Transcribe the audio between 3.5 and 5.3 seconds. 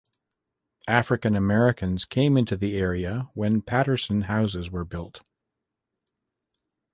Patterson Houses were built.